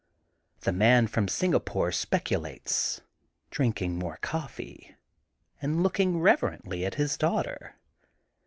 [0.61, 3.01] The Man from Singapore speculates,
[3.51, 4.95] drink ing more coffee,
[5.61, 7.75] and looking reverently at his daughter.